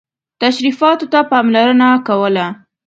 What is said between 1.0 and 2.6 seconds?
ته پاملرنه کوله.